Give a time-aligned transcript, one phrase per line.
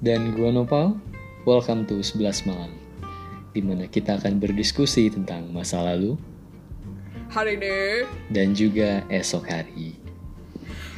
[0.00, 0.96] Dan gue Nopal,
[1.44, 2.72] welcome to 11 Malam
[3.50, 6.14] di mana kita akan berdiskusi tentang masa lalu
[7.28, 9.98] hari ini dan juga esok hari.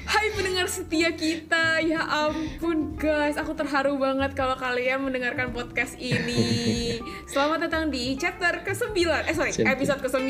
[0.02, 7.00] Hai pendengar setia kita, ya ampun guys, aku terharu banget kalau kalian mendengarkan podcast ini.
[7.32, 9.72] Selamat datang di chapter ke-9, eh sorry, Chapter.
[9.72, 10.28] episode ke-9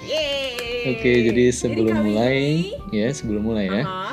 [0.00, 2.36] Yeay Oke, jadi sebelum kali mulai,
[2.72, 4.12] ini- ya sebelum mulai ya, Aha.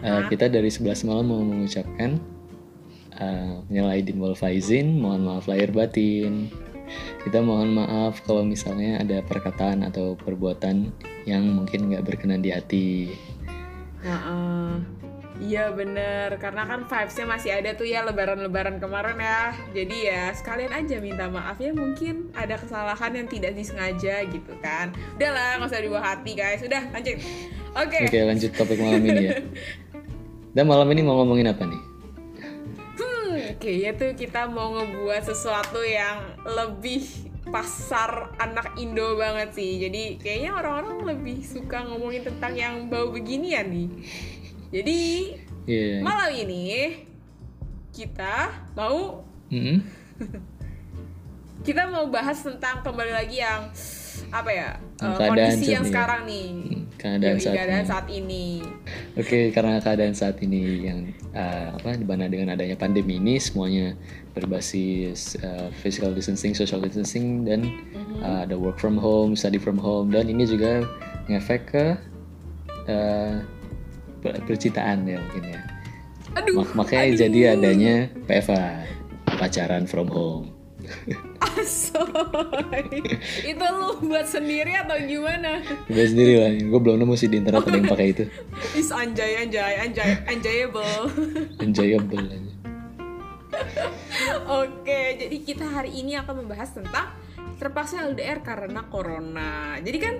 [0.00, 0.28] eh, Aha.
[0.30, 2.22] kita dari 11 Malam mau mengucapkan
[3.16, 6.52] uh, menyala Aidin wal faizin, mohon maaf lahir batin.
[7.26, 10.94] Kita mohon maaf kalau misalnya ada perkataan atau perbuatan
[11.26, 12.88] yang mungkin nggak berkenan di hati.
[14.06, 14.96] Heeh.
[15.36, 20.72] Iya bener, karena kan vibes-nya masih ada tuh ya lebaran-lebaran kemarin ya Jadi ya sekalian
[20.72, 25.84] aja minta maaf ya mungkin ada kesalahan yang tidak disengaja gitu kan Udahlah nggak usah
[25.84, 27.20] dibawa hati guys, udah lanjut
[27.76, 29.32] Oke, Oke, lanjut topik malam ini ya.
[30.56, 31.80] Dan malam ini mau ngomongin apa nih?
[33.66, 37.02] Hmm, kayaknya tuh kita mau ngebuat sesuatu yang lebih
[37.50, 43.66] pasar anak Indo banget sih Jadi kayaknya orang-orang lebih suka ngomongin tentang yang bau beginian
[43.66, 43.88] nih
[44.70, 44.98] Jadi
[45.66, 45.98] Iya.
[45.98, 46.94] malam ini
[47.90, 49.82] kita mau Mm-mm.
[51.66, 53.66] kita mau bahas tentang kembali lagi yang
[54.30, 57.86] apa ya Keadaan kondisi yang sekarang nih Hmm, keadaan saat keadaan ini.
[57.86, 58.44] saat ini
[59.14, 63.96] Oke, karena keadaan saat ini yang uh, apa di mana dengan adanya pandemi ini semuanya
[64.32, 68.20] berbasis uh, physical distancing, social distancing dan Mhm.
[68.20, 70.84] uh, ada work from home, study from home dan ini juga
[71.26, 71.84] ngefek ke
[72.86, 73.40] uh,
[74.18, 75.60] per- percintaan ya mungkin ya.
[76.34, 77.18] aduh Mak- makanya aduh.
[77.18, 78.84] jadi adanya PFA,
[79.34, 80.52] pacaran from home.
[81.40, 82.88] Asoy.
[83.44, 87.64] itu lu buat sendiri atau gimana Gue sendiri lah, gue belum nemu sih di internet
[87.64, 88.24] ada yang pakai itu.
[88.74, 91.10] is anjay anjay anjay enjoyable
[91.60, 92.52] Enjoyable aja.
[94.46, 97.08] oke jadi kita hari ini akan membahas tentang
[97.56, 99.80] terpaksa LDR karena corona.
[99.80, 100.14] Jadi kan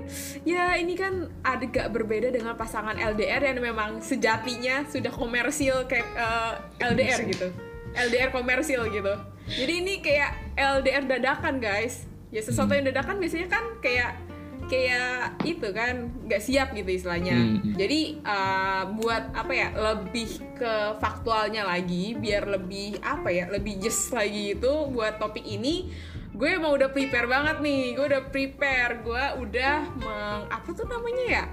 [0.49, 6.53] ya ini kan agak berbeda dengan pasangan LDR yang memang sejatinya sudah komersil kayak eh,
[6.81, 7.53] LDR gitu.
[7.97, 9.15] LDR komersil gitu.
[9.47, 12.05] Jadi ini kayak LDR dadakan guys.
[12.29, 14.19] Ya sesuatu yang dadakan biasanya kan kayak
[14.67, 17.39] kayak itu kan nggak siap gitu istilahnya.
[17.39, 17.73] Hmm.
[17.79, 24.11] Jadi eh, buat apa ya lebih ke faktualnya lagi biar lebih apa ya lebih just
[24.11, 25.89] lagi itu buat topik ini
[26.37, 31.25] gue emang udah prepare banget nih gue udah prepare gue udah meng apa tuh namanya
[31.25, 31.45] ya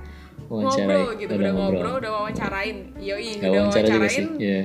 [0.52, 1.72] Wawancarai, ngobrol gitu udah udah ngobrol.
[1.80, 4.62] ngobrol udah wawancarain yoi Gak udah wawancarain Iya.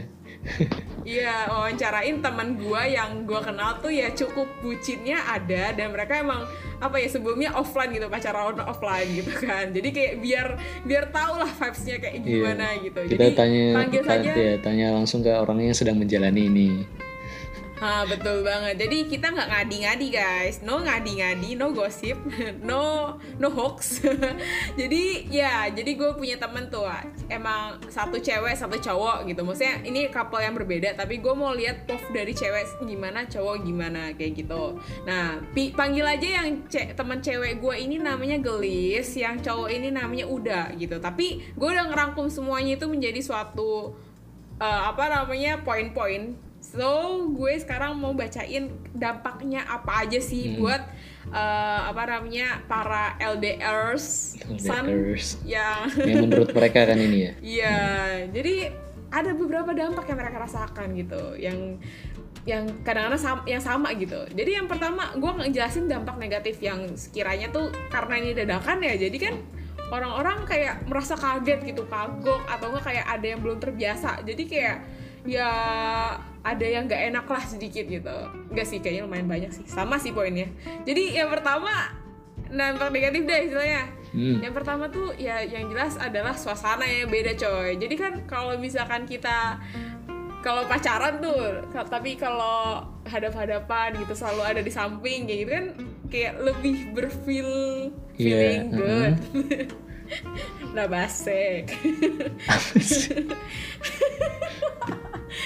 [1.08, 6.44] Iya, wawancarain teman gua yang gua kenal tuh ya cukup bucinnya ada dan mereka emang
[6.78, 9.72] apa ya sebelumnya offline gitu pacaran offline gitu kan.
[9.72, 10.46] Jadi kayak biar
[10.84, 12.28] biar tau lah vibesnya kayak Iya.
[12.28, 13.00] gimana gitu.
[13.08, 14.30] Kita Jadi tanya panggil saja.
[14.36, 16.68] ya, tanya langsung ke orang yang sedang menjalani ini.
[17.78, 18.74] Ha betul banget.
[18.74, 22.18] Jadi kita nggak ngadi-ngadi guys, no ngadi-ngadi, no gosip,
[22.68, 24.02] no no hoax.
[24.80, 26.90] jadi ya, jadi gue punya temen tuh,
[27.30, 29.46] emang satu cewek satu cowok gitu.
[29.46, 34.10] Maksudnya ini couple yang berbeda, tapi gue mau lihat pov dari cewek gimana, cowok gimana
[34.18, 34.74] kayak gitu.
[35.06, 39.94] Nah, pi- panggil aja yang ce- teman cewek gue ini namanya Gelis, yang cowok ini
[39.94, 40.98] namanya Uda gitu.
[40.98, 43.94] Tapi gue udah ngerangkum semuanya itu menjadi suatu
[44.58, 46.47] eh, apa namanya poin-poin.
[46.68, 50.60] So gue sekarang mau bacain dampaknya apa aja sih Hmm.
[50.60, 50.82] buat
[51.32, 55.44] eh, apa namanya para LDRs, LDRs.
[55.44, 57.32] yang Yang menurut mereka kan ini ya.
[57.40, 57.78] Iya,
[58.32, 58.72] jadi
[59.08, 61.80] ada beberapa dampak yang mereka rasakan gitu, yang
[62.44, 64.24] yang kadang-kadang sama, yang sama gitu.
[64.32, 69.16] Jadi yang pertama, gue ngejelasin dampak negatif yang sekiranya tuh karena ini dadakan ya, jadi
[69.20, 69.34] kan
[69.92, 74.24] orang-orang kayak merasa kaget gitu, kagok atau enggak kayak ada yang belum terbiasa.
[74.24, 74.76] Jadi kayak
[75.28, 75.52] ya
[76.54, 78.16] ada yang nggak enak lah sedikit gitu.
[78.48, 79.64] Enggak sih, kayaknya lumayan banyak sih.
[79.68, 80.48] Sama sih poinnya.
[80.88, 81.92] Jadi yang pertama
[82.48, 83.84] dampak negatif deh istilahnya.
[84.08, 84.40] Hmm.
[84.40, 87.76] Yang pertama tuh ya yang jelas adalah suasana yang beda coy.
[87.76, 89.60] Jadi kan kalau misalkan kita
[90.40, 95.66] kalau pacaran tuh, tapi kalau hadap-hadapan gitu selalu ada di samping kayak gitu kan
[96.08, 97.52] kayak lebih berfeel
[98.16, 98.80] feeling uh-uh.
[98.80, 99.14] good.
[100.76, 101.68] nah basek.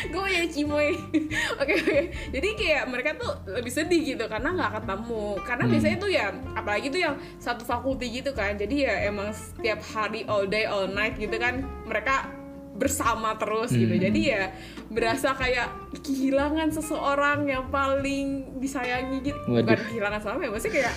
[0.04, 0.94] gue ya cimoy.
[1.60, 1.98] Oke oke.
[2.30, 5.24] Jadi kayak mereka tuh lebih sedih gitu karena nggak ketemu.
[5.40, 5.72] Karena Hmm.
[5.72, 8.54] biasanya tuh ya apalagi tuh yang satu fakulti gitu kan.
[8.54, 12.30] Jadi ya emang setiap hari all day all night gitu kan mereka
[12.72, 13.90] bersama terus gitu.
[13.90, 14.00] Hmm.
[14.02, 14.42] jadi ya
[14.88, 15.68] berasa kayak
[16.00, 19.38] kehilangan seseorang yang paling disayangi gitu.
[19.44, 19.86] Bukan Waduh.
[19.86, 20.94] kehilangan sama ya maksudnya kayak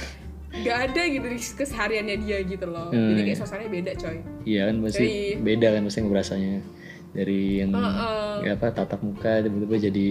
[0.55, 2.87] gak ada gitu di kesehariannya dia gitu loh.
[2.87, 4.17] Hmm, jadi kayak suasananya beda coy.
[4.47, 6.53] Iya kan pasti beda kan pasti ngerasanya.
[7.15, 8.51] Dari yang Heeh.
[8.51, 10.07] ya apa tatap muka tiba-tiba jadi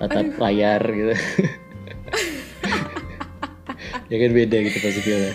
[0.00, 1.14] tatap layar gitu
[4.10, 5.32] ya kan beda gitu pasti ya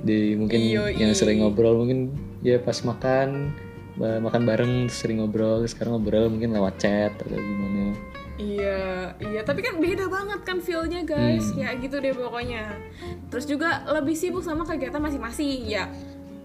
[0.00, 0.60] di mungkin
[0.96, 3.52] yang sering ngobrol mungkin ya pas makan
[3.98, 7.92] makan bareng sering ngobrol sekarang ngobrol mungkin lewat chat atau gimana
[8.38, 11.50] Iya, iya, tapi kan beda banget kan feel-nya guys.
[11.50, 11.58] Hmm.
[11.58, 12.70] Ya gitu deh pokoknya.
[13.34, 15.90] Terus juga lebih sibuk sama kegiatan masing-masing ya.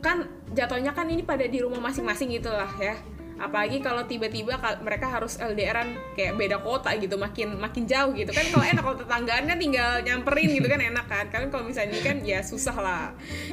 [0.01, 0.25] Kan
[0.57, 2.97] jatuhnya kan ini pada di rumah masing-masing gitu lah ya.
[3.35, 8.29] Apalagi kalau tiba-tiba ka- mereka harus LDRan kayak beda kota gitu, makin makin jauh gitu
[8.29, 8.45] kan.
[8.45, 11.25] Kalau enak kalau tetanggaan kan tinggal nyamperin gitu kan enak kan.
[11.27, 13.05] Kalian kalau misalnya kan ya susah lah.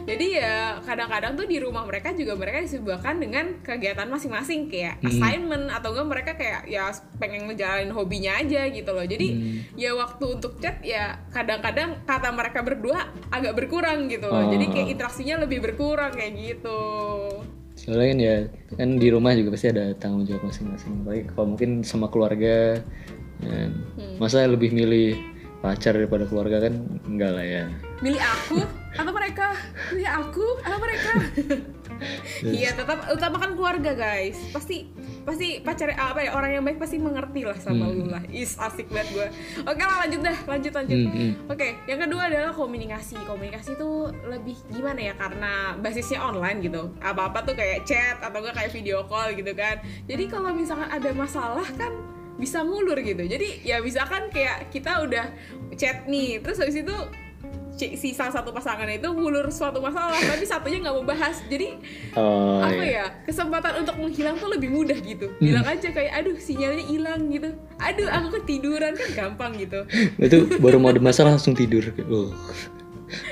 [0.02, 5.08] Jadi ya kadang-kadang tuh di rumah mereka juga mereka disibukkan dengan kegiatan masing-masing kayak Hmm.
[5.08, 9.58] assignment atau enggak mereka kayak ya pengen ngejalanin hobinya aja gitu loh jadi Hmm.
[9.74, 12.98] ya waktu untuk chat ya kadang-kadang kata mereka berdua
[13.28, 14.48] agak berkurang gitu loh Oh.
[14.48, 16.80] jadi kayak interaksinya lebih berkurang kayak gitu
[17.80, 18.36] soalnya kan ya
[18.76, 21.00] kan di rumah juga pasti ada tanggung jawab masing-masing.
[21.08, 22.76] Baik kalau mungkin sama keluarga
[23.40, 23.60] ya,
[24.20, 25.16] masa lebih milih
[25.64, 26.74] pacar daripada keluarga kan
[27.08, 27.64] enggak lah ya
[28.00, 28.60] milih aku
[28.96, 29.54] atau mereka
[29.92, 31.12] milih aku atau mereka
[32.40, 34.88] iya tetap utamakan keluarga guys pasti
[35.20, 38.88] pasti pacar apa ya orang yang baik pasti mengerti lah sama lu lah is asik
[38.88, 39.28] banget gue
[39.68, 41.32] oke lah lanjut dah lanjut lanjut Hmm, hmm.
[41.48, 43.16] Oke, yang kedua adalah komunikasi.
[43.24, 45.14] Komunikasi tuh lebih gimana ya?
[45.16, 46.92] Karena basisnya online gitu.
[47.00, 49.80] Apa-apa tuh kayak chat atau enggak kayak video call gitu kan.
[50.04, 51.92] Jadi kalau misalkan ada masalah kan
[52.36, 53.22] bisa ngulur gitu.
[53.24, 55.26] Jadi ya misalkan kayak kita udah
[55.76, 56.96] chat nih, terus habis itu
[57.96, 61.40] si salah satu pasangan itu ngulur suatu masalah, tapi satunya nggak mau bahas.
[61.48, 61.80] Jadi
[62.18, 63.04] oh apa iya.
[63.04, 67.50] ya kesempatan untuk menghilang tuh lebih mudah gitu bilang aja kayak aduh sinyalnya hilang gitu
[67.78, 69.80] aduh aku ketiduran kan gampang gitu
[70.26, 72.32] itu baru mau ada masalah langsung tidur oh.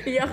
[0.03, 0.27] iya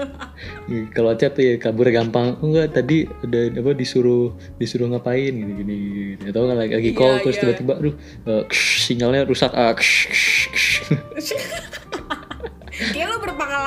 [0.96, 5.52] kalau chat tuh ya kabur gampang oh, enggak tadi ada apa disuruh disuruh ngapain gini
[5.56, 5.74] gini,
[6.20, 6.24] gini.
[6.28, 7.42] atau nggak lagi, lagi call Iya, terus iya.
[7.48, 7.94] tiba-tiba aduh
[8.28, 11.32] eh, ksh, sinyalnya rusak ah, ksh, ksh, ksh.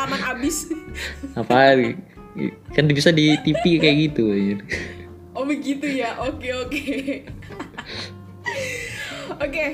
[0.01, 0.57] berpengalaman abis.
[1.39, 1.77] Apa
[2.71, 4.23] kan bisa di TV kayak gitu
[5.35, 6.15] oh begitu ya?
[6.23, 6.85] Oke oke.
[9.45, 9.65] Oke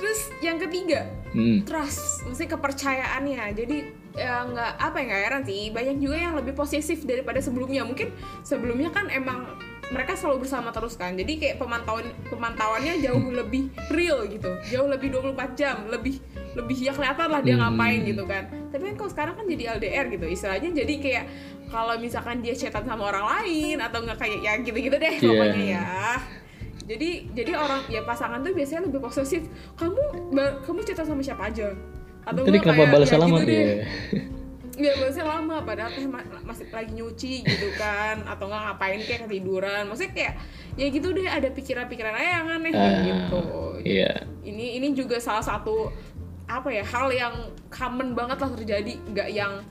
[0.00, 1.04] terus yang ketiga.
[1.30, 1.62] Hmm.
[1.62, 3.54] trust mesti kepercayaannya.
[3.54, 3.76] Jadi
[4.18, 5.70] ya nggak apa ya nggak heran sih.
[5.70, 7.86] Banyak juga yang lebih posesif daripada sebelumnya.
[7.86, 8.10] Mungkin
[8.42, 9.60] sebelumnya kan emang
[9.90, 11.12] mereka selalu bersama terus kan.
[11.12, 14.50] Jadi kayak pemantauan pemantauannya jauh lebih real gitu.
[14.66, 15.86] Jauh lebih 24 jam.
[15.86, 17.62] Lebih lebih ya kelihatan lah dia Hmm.
[17.68, 18.42] ngapain gitu kan.
[18.70, 20.26] Tapi kan kalau sekarang kan jadi LDR gitu.
[20.26, 21.24] Istilahnya jadi kayak
[21.66, 25.26] kalau misalkan dia chatan sama orang lain atau nggak kayak ya gitu-gitu deh Iya.
[25.26, 25.86] pokoknya ya.
[26.86, 29.46] Jadi jadi orang ya pasangan tuh biasanya lebih posesif.
[29.74, 30.02] Kamu
[30.60, 31.70] kamu cerita sama siapa aja?
[32.20, 33.74] Atau Tadi enggak kenapa kayak, balasnya ya lama gitu dia?
[34.80, 34.86] deh.
[34.86, 39.20] ya balasnya lama padahal teh ma- masih lagi nyuci gitu kan atau nggak ngapain kayak
[39.24, 40.34] ketiduran maksudnya kayak
[40.74, 43.42] ya gitu deh ada pikiran-pikiran aja yang aneh Ah, gitu
[43.80, 44.12] Iya.
[44.42, 45.88] ini ini juga salah satu
[46.46, 47.34] apa ya hal yang
[47.68, 49.62] common banget lah terjadi nggak yang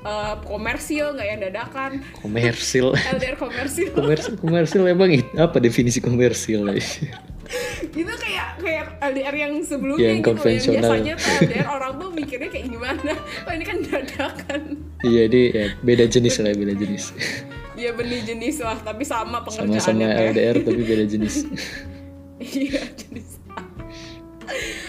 [0.00, 2.86] eh, komersil nggak yang dadakan Komersil.
[3.14, 6.66] LDR komersil komersil komersil emang apa definisi komersil
[9.08, 10.74] LDR yang sebelumnya Yang gitu konvensional.
[10.74, 13.12] yang biasanya tuh LDR orang tuh mikirnya kayak gimana?
[13.46, 14.60] Oh ini kan dadakan.
[15.00, 17.04] Iya jadi ya, beda jenis lah beda jenis.
[17.74, 20.28] Ya benih jenis lah tapi sama pengerjaannya sama-sama.
[20.28, 21.34] LDR tapi beda jenis.
[22.38, 23.28] Iya jenis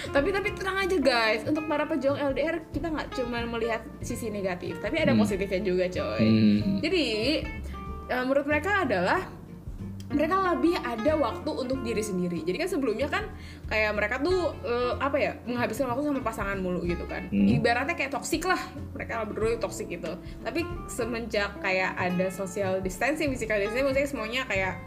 [0.10, 1.42] tapi tapi tenang aja guys.
[1.44, 5.20] Untuk para pejuang LDR kita nggak cuma melihat sisi negatif tapi ada Hmm.
[5.20, 6.22] positifnya juga coy.
[6.22, 6.80] Hmm.
[6.80, 7.06] jadi
[8.08, 9.22] eh, menurut mereka adalah
[10.10, 12.42] mereka lebih ada waktu untuk diri sendiri.
[12.42, 13.30] Jadi kan sebelumnya kan
[13.70, 17.30] kayak mereka tuh eh, apa ya menghabiskan waktu sama pasangan mulu gitu kan.
[17.30, 17.46] Hmm.
[17.46, 18.60] Ibaratnya kayak toksik lah.
[18.98, 20.18] Mereka berdua toksik gitu.
[20.42, 24.82] Tapi semenjak kayak ada social distancing, physical distancing, maksudnya semuanya kayak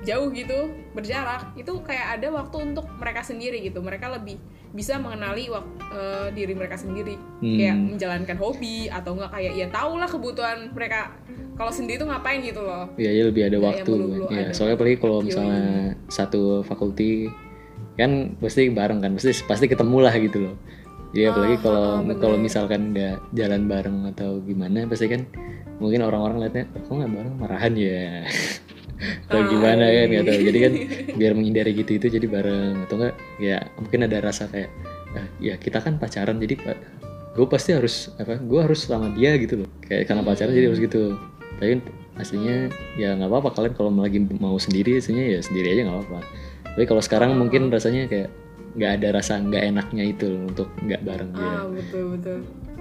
[0.00, 4.40] jauh gitu berjarak itu kayak ada waktu untuk mereka sendiri gitu mereka lebih
[4.72, 7.56] bisa mengenali eh, diri mereka sendiri Hmm.
[7.56, 11.12] kayak menjalankan hobi atau enggak kayak ya tau lah kebutuhan mereka
[11.60, 13.92] kalau sendiri tuh ngapain gitu loh Iya, ya lebih ada waktu.
[13.92, 14.56] melulu Ya, ada.
[14.56, 15.26] soalnya apalagi kalau Yoi.
[15.28, 15.64] misalnya
[16.08, 17.28] satu fakulti
[18.00, 20.54] kan pasti bareng kan, pasti pasti ketemu lah gitu loh.
[21.12, 22.16] Jadi Ah, apalagi ah, kalau ah, bener.
[22.16, 25.28] kalau misalkan nggak jalan bareng atau gimana, pasti kan
[25.76, 28.24] mungkin orang-orang liatnya, kok nggak bareng marahan ya.
[29.28, 30.08] atau Ah, gimana kan iya.
[30.08, 30.40] nggak tahu.
[30.48, 30.72] Jadi kan
[31.20, 34.70] biar menghindari gitu itu jadi bareng atau enggak ya mungkin ada rasa kayak
[35.12, 36.56] ah, ya kita kan pacaran jadi
[37.30, 40.82] gue pasti harus apa gue harus sama dia gitu loh kayak karena pacaran jadi harus
[40.82, 41.14] gitu
[41.58, 41.82] tapi
[42.20, 42.68] aslinya
[43.00, 43.48] ya nggak apa-apa.
[43.56, 46.20] Kalian kalau lagi mau sendiri aslinya ya sendiri aja nggak apa-apa.
[46.76, 48.30] Tapi kalau sekarang mungkin rasanya kayak
[48.78, 51.50] nggak ada rasa nggak enaknya itu loh untuk nggak bareng dia.
[51.50, 52.38] Ah betul betul.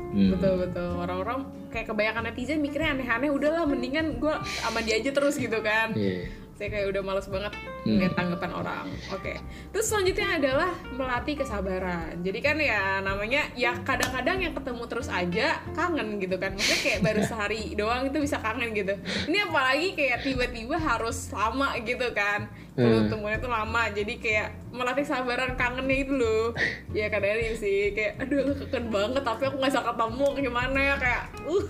[0.09, 0.29] Hmm.
[0.33, 0.89] betul betul.
[0.97, 5.93] Orang-orang kayak kebanyakan netizen mikirnya aneh-aneh udahlah mendingan gue sama dia aja terus gitu kan.
[5.93, 6.29] Iya.
[6.59, 7.95] Saya kayak udah males banget Hmm.
[7.95, 8.85] ngeliat tanggapan orang.
[9.09, 9.39] Oke.
[9.71, 12.19] Terus selanjutnya adalah melatih kesabaran.
[12.19, 16.51] Jadi kan ya namanya ya kadang-kadang yang ketemu terus aja kangen gitu kan.
[16.51, 18.91] Maksudnya kayak baru sehari doang itu bisa kangen gitu.
[19.31, 22.51] Ini apalagi kayak tiba-tiba harus lama gitu kan.
[22.75, 23.07] Kalau Hmm.
[23.07, 26.51] temunya tuh lama jadi kayak melatih kesabaran kangennya itu loh.
[26.91, 30.95] Ya kadang-kadang sih kayak aduh kangen banget tapi aku nggak bisa ketemu gimana ya?
[30.99, 31.67] Kayak uh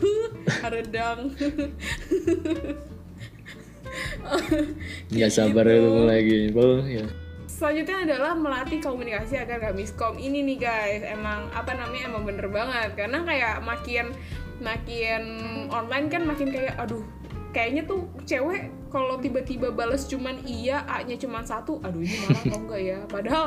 [0.59, 1.19] haredang
[5.13, 6.39] nggak sabar ketemu lagi.
[6.51, 7.05] Well, ya.
[7.49, 10.15] Selanjutnya adalah melatih komunikasi agar gak miskom.
[10.15, 12.95] Ini nih guys emang apa namanya emang bener banget.
[12.95, 14.15] Karena kayak makin
[14.59, 15.21] makin
[15.67, 17.03] online kan makin kayak aduh
[17.51, 22.59] kayaknya tuh cewek kalau tiba-tiba bales cuman iya A-nya cuman satu aduh ini marah atau
[22.63, 22.99] enggak ya?
[23.11, 23.45] Padahal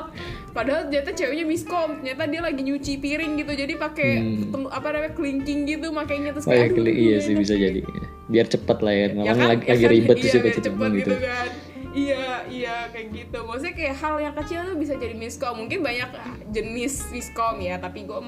[0.53, 1.89] padahal ternyata ceweknya miskom.
[2.05, 4.69] Ternyata dia lagi nyuci piring gitu jadi pakai Hmm.
[4.69, 7.65] apa namanya kelingking gitu makanya terus oh ya kayak, aduh, iya nggak sih bisa gitu.
[7.65, 7.81] jadi
[8.27, 9.47] biar cepat lah ya Ya kan?
[9.49, 9.93] lagi, Ya lagi kan?
[9.93, 11.13] ribet iya, terus juga biar cepet cepet gitu.
[11.19, 11.49] kan.
[11.93, 13.39] Iya iya kayak gitu.
[13.45, 15.55] Maksudnya kayak hal yang kecil tuh bisa jadi miskom.
[15.61, 16.11] Mungkin banyak
[16.49, 18.19] jenis miskom ya tapi gue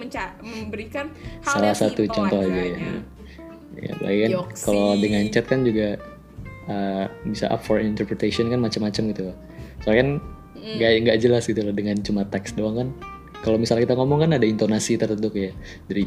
[0.45, 1.09] memberikan
[1.41, 2.77] hal salah yang satu contoh aja ya.
[3.75, 5.97] ya apalagi kan kalau dengan chat kan juga
[6.67, 9.23] uh, bisa up for interpretation kan macam-macam gitu.
[9.33, 9.37] Loh
[9.81, 10.11] soalnya kan
[10.55, 12.89] nggak nggak jelas gitu loh dengan cuma teks doang kan.
[13.41, 15.53] Kalau misalnya kita ngomong kan ada intonasi tertentu kayak
[15.85, 16.05] dari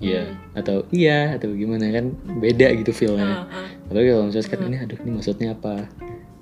[0.00, 0.22] iya.
[0.56, 3.46] Atau iya atau gimana kan beda gitu feelnya.
[3.46, 3.68] Ah, ah.
[3.86, 5.74] apalagi kalau misalnya kan ini aduh ini maksudnya apa?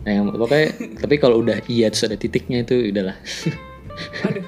[0.06, 0.66] Nah yang pokoknya
[1.02, 3.18] tapi kalau udah iya terus ada titiknya itu udahlah
[4.26, 4.44] aduh.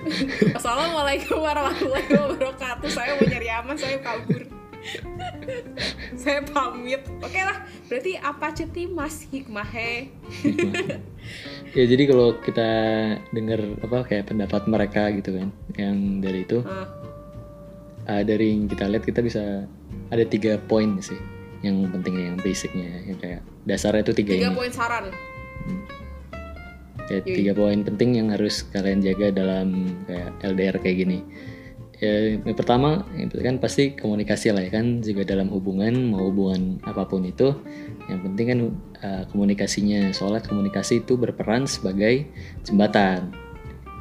[0.54, 2.88] Assalamualaikum warahmatullahi wabarakatuh.
[2.88, 4.42] Saya mau nyari aman saya kabur.
[6.22, 7.04] Saya pamit.
[7.20, 9.26] Oke lah berarti apa cuti mas?
[9.26, 10.14] Hikmahe
[11.76, 12.70] ya jadi kalau kita
[13.34, 16.62] dengar apa kayak pendapat mereka gitu kan yang dari itu
[18.10, 19.64] uh, dari yang kita lihat kita bisa
[20.10, 21.18] ada tiga poin sih
[21.62, 24.56] yang pentingnya yang basicnya yang kayak dasarnya itu tiga, tiga ini.
[24.56, 25.06] poin saran.
[27.06, 27.36] Kayak Yoi.
[27.36, 31.18] tiga poin penting yang harus kalian jaga dalam kayak LDR kayak gini.
[32.00, 36.80] Ya, yang pertama itu kan pasti komunikasi lah ya kan juga dalam hubungan mau hubungan
[36.88, 37.52] apa pun itu.
[38.08, 38.60] Yang penting kan
[39.04, 42.24] uh, komunikasinya soalnya komunikasi itu berperan sebagai
[42.64, 43.36] jembatan.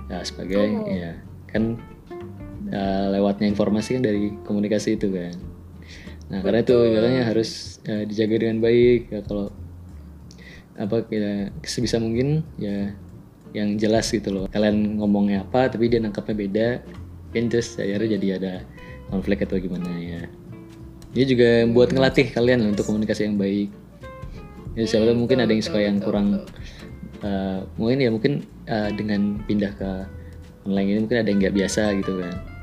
[0.08, 0.88] Nah, sebagai Oh.
[0.88, 1.20] ya
[1.52, 1.76] kan
[2.74, 5.34] uh, lewatnya informasi kan dari komunikasi itu kan.
[6.30, 9.10] Nah karena itu makanya harus uh, dijaga dengan baik.
[9.10, 9.50] Ya kalau
[10.80, 12.94] apa ya sebisa mungkin ya
[13.52, 14.46] yang jelas gitu loh.
[14.50, 16.68] Kalian ngomongnya apa tapi dia nangkapnya beda.
[17.34, 18.54] Kan terus akhirnya jadi ada
[19.10, 20.22] konflik atau gimana ya.
[21.14, 23.70] Dia juga buat ngelatih kalian untuk komunikasi yang baik.
[24.78, 26.46] Ya siapa tahu mungkin ada yang suka yang kurang
[27.26, 28.34] uh, mungkin ya mungkin
[28.70, 29.90] uh, dengan pindah ke
[30.70, 32.59] online ini mungkin ada yang nggak biasa gitu kan.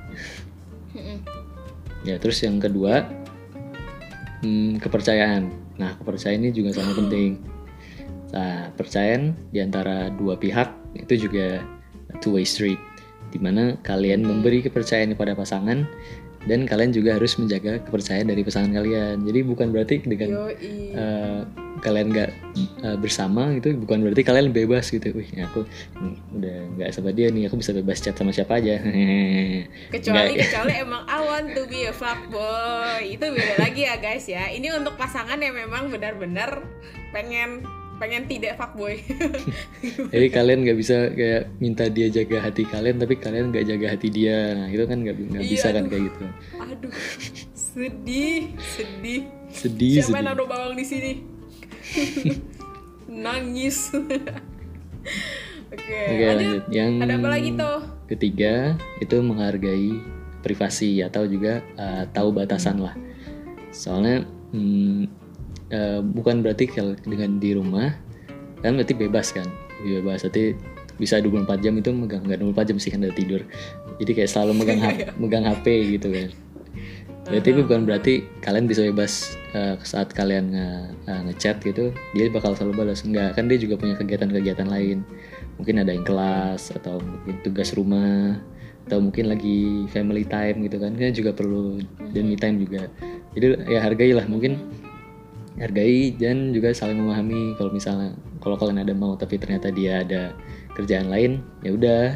[2.06, 3.02] Ya terus yang kedua
[4.46, 5.50] hmm, kepercayaan.
[5.76, 7.42] Nah kepercayaan ini juga sangat penting.
[8.30, 11.66] Nah percayaan di antara dua pihak itu juga
[12.22, 12.78] two way street
[13.34, 15.84] di mana kalian memberi kepercayaan kepada pasangan
[16.46, 19.26] dan kalian juga harus menjaga kepercayaan dari pasangan kalian.
[19.26, 20.94] Jadi bukan berarti dengan Yoi.
[20.94, 21.40] eh,
[21.82, 22.30] kalian nggak
[22.86, 25.10] eh, bersama gitu bukan berarti kalian bebas gitu.
[25.12, 25.66] Wih aku
[25.98, 28.78] hmm, udah nggak sama dia nih aku bisa bebas chat sama siapa aja.
[29.94, 30.48] Kecuali Nggak.
[30.48, 33.02] kecuali emang I want to be a fuckboy.
[33.04, 34.48] Itu beda lagi ya guys ya.
[34.48, 36.62] Ini untuk pasangan yang memang benar-benar
[37.10, 39.00] pengen pengen tidak fuckboy
[40.12, 44.08] Jadi kalian nggak bisa kayak minta dia jaga hati kalian, tapi kalian nggak jaga hati
[44.08, 44.52] dia.
[44.52, 45.90] Nah itu kan nggak Iya, bisa kan aduh.
[45.90, 46.24] kayak gitu.
[46.56, 46.92] aduh
[47.56, 49.20] sedih sedih
[49.52, 51.12] Sedih siapa yang naruh bawang di sini
[53.24, 53.92] nangis
[55.72, 56.62] oke Oke lanjut lanjut.
[56.72, 58.54] Yang ada apa lagi tuh ketiga
[58.98, 59.88] itu menghargai
[60.40, 62.94] privasi atau juga uh, tahu batasan lah.
[63.74, 64.22] Soalnya
[64.54, 65.25] hmm,
[65.72, 67.94] uh, bukan berarti kalau dengan di rumah
[68.60, 69.46] kan berarti bebas kan,
[69.82, 70.56] bebas berarti
[70.96, 73.40] bisa 24 jam itu megang nggak 24 jam sih kan udah tidur.
[74.00, 75.66] Jadi kayak selalu megang H- megang HP
[76.00, 76.28] gitu kan.
[77.26, 80.68] Berarti itu bukan berarti kalian bisa bebas uh, saat kalian nge,
[81.10, 83.02] uh, ngechat gitu, dia bakal selalu balas.
[83.02, 85.02] Enggak, kan dia juga punya kegiatan-kegiatan lain.
[85.58, 88.38] Mungkin ada yang kelas atau mungkin tugas rumah
[88.86, 90.94] atau mungkin lagi family time gitu kan.
[90.94, 91.82] Kan juga perlu
[92.14, 92.86] dan me time juga.
[93.34, 94.62] Jadi ya hargailah mungkin
[95.56, 98.12] hargai dan juga saling memahami kalau misalnya
[98.44, 100.36] kalau kalian ada mau tapi ternyata dia ada
[100.76, 102.06] kerjaan lain ya udah.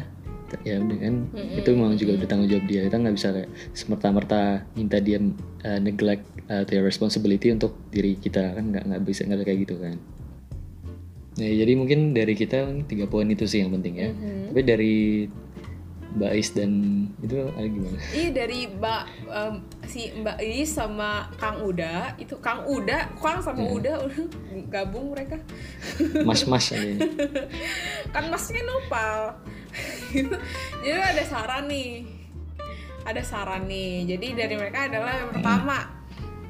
[0.67, 1.15] Ya udah kan
[1.55, 2.83] itu memang juga udah tanggung jawab dia.
[2.83, 5.15] Kita nggak bisa kayak semerta-merta minta dia
[5.63, 8.59] uh, neglect uh, their responsibility untuk diri kita.
[8.59, 9.95] Kan nggak nggak bisa nggak kayak gitu kan.
[11.39, 14.09] Nah jadi mungkin dari kita tiga poin itu sih yang penting ya.
[14.11, 14.51] Mhm.
[14.51, 14.95] tapi dari
[16.11, 16.71] Mbak dan
[17.23, 19.55] itu ada gimana Iya dari Mbak em,
[19.87, 23.75] si Mbak Iis sama Kang Uda itu Kang Uda, Kang sama Hmm.
[23.79, 23.93] Uda
[24.67, 25.39] gabung mereka.
[26.27, 26.99] mas mas ini
[28.11, 29.39] Kan masnya nopal.
[30.83, 32.03] Jadi ada saran nih.
[33.07, 34.03] Ada saran nih.
[34.15, 35.77] Jadi dari mereka adalah yang pertama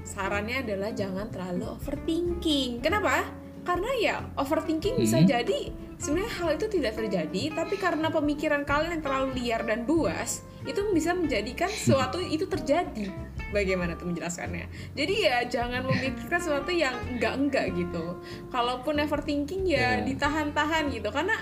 [0.02, 2.82] sarannya adalah jangan terlalu overthinking.
[2.82, 3.41] Kenapa?
[3.62, 5.30] Karena ya overthinking bisa Hmm.
[5.30, 5.60] jadi
[6.02, 10.82] sebenarnya hal itu tidak terjadi, tapi karena pemikiran kalian yang terlalu liar dan buas, itu
[10.92, 13.14] bisa menjadikan sesuatu itu terjadi.
[13.52, 14.66] Bagaimana tuh menjelaskannya?
[14.96, 18.18] Jadi ya jangan memikirkan sesuatu yang enggak-enggak gitu.
[18.48, 20.08] Kalaupun overthinking ya Ya.
[20.08, 21.12] ditahan-tahan gitu.
[21.12, 21.36] Karena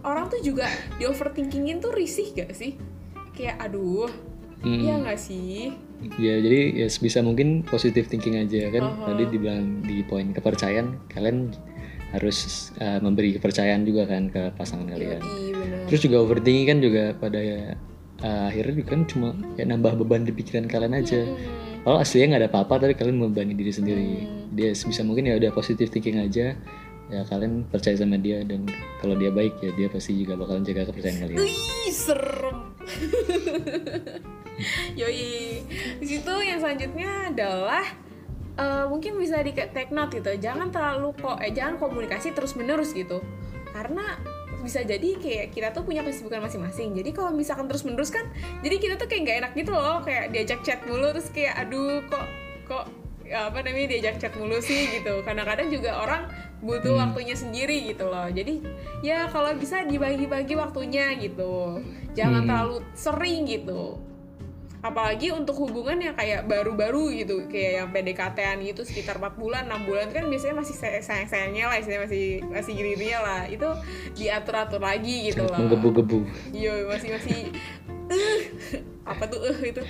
[0.00, 2.78] orang tuh juga di overthinkingin tuh risih gak sih?
[3.34, 4.06] Kayak aduh,
[4.62, 4.78] Hmm.
[4.78, 5.74] iya nggak sih?
[6.16, 9.04] Ya jadi ya sebisa mungkin positive thinking aja kan Aha.
[9.10, 11.50] tadi dibilang di poin kepercayaan kalian
[12.08, 15.78] harus uh, memberi kepercayaan juga kan ke pasangan kalian Iya bener.
[15.90, 17.40] terus juga overthinking kan juga pada
[18.22, 21.84] uh, akhirnya juga kan cuma kayak nambah beban di pikiran kalian aja Hmm.
[21.84, 24.54] kalau aslinya nggak ada apa-apa tapi kalian membebani diri sendiri Hmm.
[24.54, 26.54] dia sebisa mungkin ya udah positive thinking aja
[27.08, 28.68] ya kalian percaya sama dia dan
[29.00, 32.58] kalau dia baik ya dia pasti juga bakalan jaga kepercayaan kalian Wih, serem.
[35.00, 35.64] Yoi.
[36.02, 37.84] Di situ yang selanjutnya adalah
[38.58, 40.36] eh, mungkin bisa di take note gitu.
[40.36, 43.24] Jangan terlalu kok eh jangan komunikasi terus-menerus gitu.
[43.72, 44.18] Karena
[44.58, 46.92] bisa jadi kayak kita tuh punya kesibukan masing-masing.
[46.92, 48.26] Jadi kalau misalkan terus-menerus kan
[48.60, 52.02] jadi kita tuh kayak nggak enak gitu loh, kayak diajak chat mulu terus kayak aduh
[52.10, 52.26] kok
[52.66, 52.84] kok
[53.28, 55.20] apa namanya diajak chat mulu sih gitu.
[55.22, 57.02] Kadang-kadang juga orang butuh Hmm.
[57.08, 58.26] waktunya sendiri gitu loh.
[58.26, 58.60] Jadi
[59.00, 61.82] ya kalau bisa dibagi-bagi waktunya gitu.
[62.18, 62.48] Jangan Hmm.
[62.48, 64.02] terlalu sering gitu.
[64.78, 69.82] Apalagi untuk hubungan yang kayak baru-baru gitu, kayak yang PDKT-an gitu sekitar 4 bulan, 6
[69.82, 73.42] bulan kan biasanya masih say- sayang-sayangnya lah, istilahnya masih masih gini lah.
[73.50, 73.66] Itu
[74.14, 75.58] diatur-atur lagi gitu loh.
[75.58, 76.22] menggebu-gebu
[76.54, 77.38] Iya, masih masih
[78.08, 78.38] eh
[79.02, 79.82] apa tuh eh itu?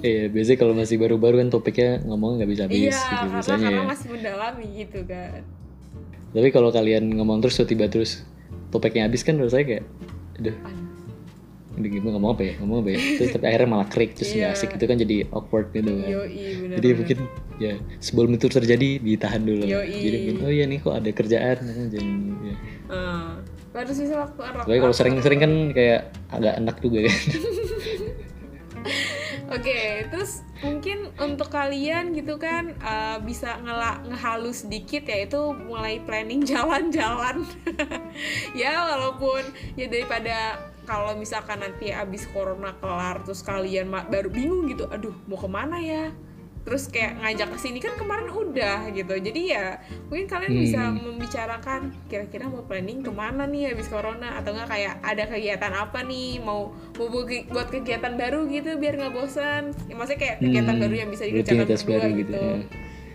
[0.00, 3.58] Iya, biasanya kalau masih baru-baru kan topiknya ngomong nggak bisa habis Iya, gitu karena biasanya
[3.60, 3.86] karena ya.
[3.86, 5.40] masih mendalami gitu kan.
[6.28, 8.24] Tapi kalau kalian ngomong terus tiba terus
[8.68, 9.84] topiknya habis kan menurut saya kayak
[10.38, 10.56] aduh
[11.74, 14.44] udah gimana ngomong apa ya ngomong apa ya terus tapi akhirnya malah krik terus nggak
[14.44, 14.56] Iya.
[14.56, 16.26] asik itu kan jadi awkward gitu kan Yoi,
[16.58, 17.18] bener jadi mungkin
[17.56, 19.86] ya sebelum itu terjadi ditahan dulu Yoi.
[19.94, 21.56] jadi mungkin oh iya nih kok ada kerjaan
[21.88, 22.10] jadi
[22.42, 22.54] ya.
[22.88, 23.30] Ah,
[23.72, 27.14] harus bisa waktu tapi kalau sering-sering kan kayak agak enak juga kan
[29.48, 36.44] Oke, terus mungkin untuk kalian gitu kan uh, bisa ngela ngehalus sedikit yaitu mulai planning
[36.52, 37.48] jalan-jalan.
[38.60, 39.40] ya walaupun
[39.72, 45.40] ya daripada kalau misalkan nanti abis corona kelar terus kalian baru bingung gitu, aduh mau
[45.40, 46.12] ke mana ya?
[46.68, 49.16] Terus kayak ngajak ke sini kan kemarin udah gitu.
[49.16, 50.60] Jadi ya mungkin kalian Hmm.
[50.60, 55.72] bisa membicarakan kira-kira mau planning ke mana nih habis corona atau enggak kayak ada kegiatan
[55.72, 60.20] apa nih mau mau buat ke- buat kegiatan baru gitu biar nggak bosan ya, maksudnya
[60.20, 62.56] kayak kegiatan Hmm, baru yang bisa dikerjakan rutinitas berdua baru gitu, gitu, ya.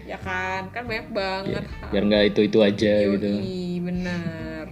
[0.04, 0.62] ya kan?
[0.70, 1.64] Kan banyak banget.
[1.88, 3.32] Biar nggak itu itu aja Yoi, gitu
[3.84, 4.66] bener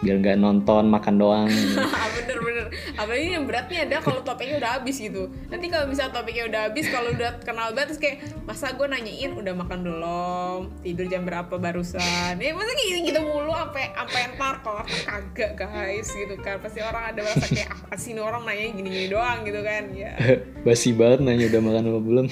[0.00, 1.48] biar nggak nonton makan doang.
[2.16, 2.68] Bener bener.
[3.00, 5.32] Apalagi yang beratnya ada kalau topiknya udah habis gitu.
[5.48, 9.32] Nanti kalau misalnya topiknya udah habis kalau udah kenal banget terus kayak masa gue nanyain
[9.32, 10.60] udah makan belum?
[10.84, 12.36] Tidur jam berapa barusan?
[12.36, 16.60] Ya masa kayak gitu, gitu mulu sampai sampai ntar kalau kagak guys gitu kan.
[16.60, 20.12] Pasti orang ada merasa kayak apa sih orang nanya gini gini doang gitu kan ya.
[20.66, 22.26] Basi banget nanya udah makan apa belum.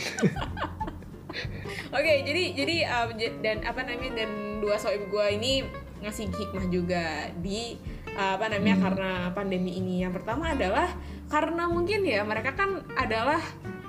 [1.88, 5.64] Oke, jadi jadi um, j- dan apa namanya dan dua soib gue ini
[6.04, 10.02] ngasih hikmah juga di uh, apa namanya karena pandemi ini.
[10.02, 10.90] Yang pertama adalah
[11.30, 13.38] karena mungkin ya mereka kan adalah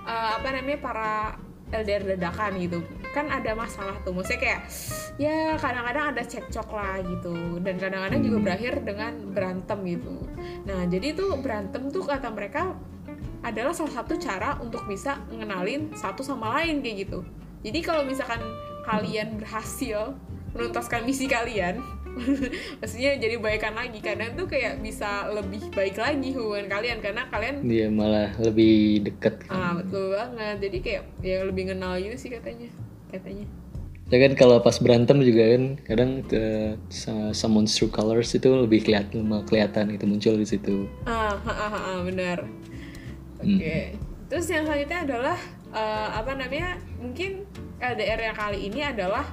[0.06, 1.12] uh, apa namanya para
[1.70, 4.62] LDR dadakan gitu kan ada masalah tuh maksudnya kayak
[5.18, 8.46] ya kadang-kadang ada cekcok lah gitu dan kadang-kadang juga Hmm.
[8.46, 10.14] berakhir dengan berantem gitu
[10.66, 12.78] nah jadi tuh berantem tuh kata mereka
[13.44, 17.24] adalah salah satu cara untuk bisa ngenalin satu sama lain kayak gitu.
[17.64, 18.40] Jadi kalau misalkan
[18.88, 20.16] kalian berhasil
[20.56, 21.80] menuntaskan misi kalian,
[22.80, 27.64] maksudnya jadi baikan lagi kadang tuh kayak bisa lebih baik lagi hubungan kalian karena kalian
[27.64, 30.56] dia malah lebih deket ah betul banget.
[30.70, 32.70] Jadi kayak ya lebih kenal gitu sih katanya.
[33.10, 33.48] Katanya.
[34.10, 38.82] Ya kan kalau pas berantem juga kan kadang uh, sa- someone's true colors itu lebih
[38.82, 40.90] kelihatan kelihatan itu muncul di situ.
[41.06, 42.42] Ah, ha, ha, ha, benar.
[43.38, 43.94] Oke.
[44.30, 45.38] Terus yang selanjutnya adalah
[45.74, 46.82] eh, apa namanya?
[47.02, 47.46] Mungkin
[47.78, 49.26] LDR yang kali ini adalah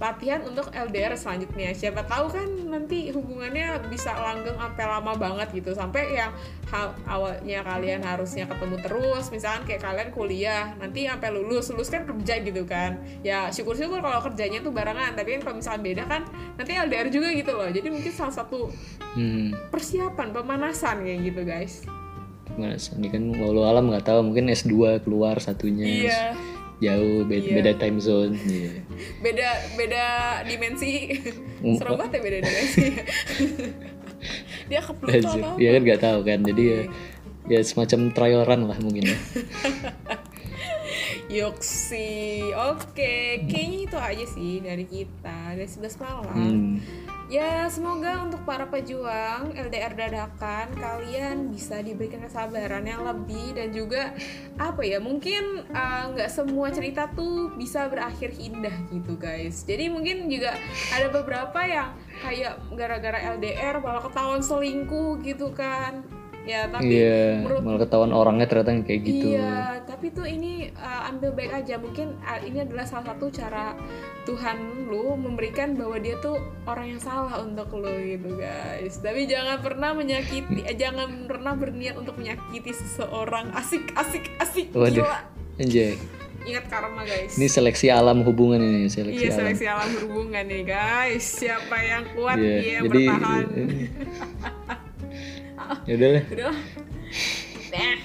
[0.00, 1.76] latihan untuk LDR selanjutnya.
[1.76, 5.76] Siapa tahu kan nanti hubungannya bisa langgeng sampai lama banget gitu.
[5.76, 6.32] Sampai yang
[6.72, 12.08] hal awalnya kalian harusnya ketemu terus, misalkan kayak kalian kuliah, nanti sampai lulus, lulus kan
[12.08, 12.96] kerja gitu kan.
[13.20, 16.24] Ya syukur-syukur kalau kerjanya tuh barengan, tapi kan kalau misalkan beda kan
[16.56, 17.68] nanti LDR juga gitu loh.
[17.68, 18.72] Jadi mungkin salah satu
[19.10, 21.82] Hmm, persiapan pemanasan kayak gitu guys
[22.50, 26.22] gimana Sony kan walau alam nggak tahu mungkin S2 keluar satunya Iya.
[26.80, 27.54] Jauh beda, Iya.
[27.60, 28.72] beda time zone iya.
[29.24, 30.04] Beda beda
[30.44, 31.12] dimensi.
[31.60, 32.84] Mm, Serem banget ya beda dimensi.
[34.68, 35.40] Dia ke Pluto Anjir.
[35.40, 35.76] atau ya apa?
[35.76, 36.80] kan nggak tahu kan jadi ya
[37.48, 39.18] ya semacam trial run lah mungkin ya
[41.30, 42.42] Yoksi.
[42.74, 46.26] Oke, kayaknya itu aja sih dari kita dari 11 malam.
[46.26, 46.74] hmm.
[47.30, 54.10] Ya, semoga untuk para pejuang LDR dadakan kalian bisa diberikan kesabaran yang lebih dan juga
[54.58, 59.62] apa ya mungkin uh, nggak semua cerita tuh bisa berakhir indah gitu guys.
[59.62, 60.58] Jadi mungkin juga
[60.90, 66.02] ada beberapa yang kayak gara-gara LDR malah ketahuan selingkuh gitu kan.
[66.48, 70.72] Ya tapi Iya, menurut malah ketahuan orangnya ternyata yang kayak gitu Iya, tapi tuh ini
[70.72, 71.76] uh, ambil baik aja.
[71.76, 73.76] Mungkin uh, ini adalah salah satu cara
[74.24, 78.96] Tuhan lu memberikan bahwa dia tuh orang yang salah untuk lu gitu, guys.
[79.04, 83.52] Tapi jangan pernah menyakiti, eh, jangan pernah berniat untuk menyakiti seseorang.
[83.52, 84.72] Asik, asik, asik.
[84.72, 85.04] Waduh.
[85.04, 85.20] Gila.
[85.60, 85.92] anjay
[86.40, 87.36] Ingat karma, guys.
[87.36, 91.20] ini seleksi alam hubungan ini seleksi iya, alam seleksi alam berhubungan nih, guys.
[91.36, 93.44] Siapa yang kuat Iya, dia jadi bertahan.
[95.88, 96.54] ya udah lah Udah.
[97.70, 97.96] Nah.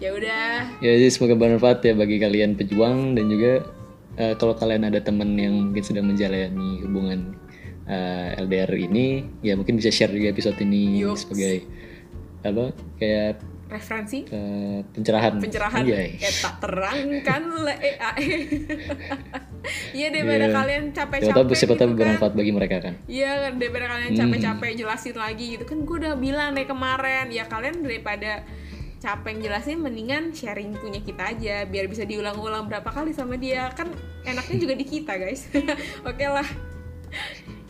[0.00, 0.80] Ya udah.
[0.80, 3.68] ya jadi semoga bermanfaat ya bagi kalian pejuang dan juga
[4.16, 7.36] eh, kalau kalian ada teman yang mungkin sedang menjalani hubungan
[7.84, 11.28] eh, LDR ini ya mungkin bisa share juga episode ini Yups.
[11.28, 11.68] sebagai
[12.40, 17.74] apa kayak Referensi eh, pencerahan pencerahan eh tak terangkan le.
[19.92, 20.54] iya daripada Iya.
[20.54, 21.98] kalian siapa capek-capek tahu siapa tahu gitu kan.
[21.98, 22.94] bermanfaat bagi mereka kan.
[23.04, 24.20] Iya kan daripada kalian Hmm.
[24.20, 25.64] capek-capek jelasin lagi gitu.
[25.64, 28.42] Kan gue udah bilang deh kemarin ya kalian daripada
[28.96, 33.72] capek jelasin mendingan sharing punya kita aja biar bisa diulang-ulang berapa kali sama dia.
[33.72, 33.90] Kan
[34.22, 35.48] enaknya juga di kita guys.
[36.04, 36.44] Oke lah.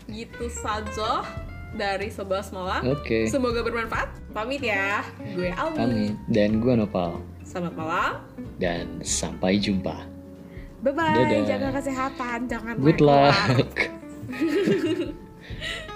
[0.05, 1.23] Gitu saja
[1.71, 2.83] dari 11 malam.
[2.91, 3.27] Oke.
[3.27, 4.11] Semoga bermanfaat.
[4.31, 5.07] Pamit ya.
[5.33, 6.15] Gue Almi pamit.
[6.27, 7.23] Dan gua Nopal.
[7.41, 8.13] Selamat malam.
[8.59, 10.03] Dan sampai jumpa
[10.81, 11.13] Bye bye.
[11.13, 11.45] Dadah.
[11.45, 13.37] Jaga kesehatan, jangan Good luck.